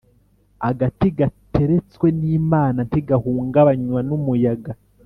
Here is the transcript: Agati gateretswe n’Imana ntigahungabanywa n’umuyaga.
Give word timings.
Agati 0.69 1.07
gateretswe 1.17 2.07
n’Imana 2.19 2.79
ntigahungabanywa 2.89 3.99
n’umuyaga. 4.07 4.73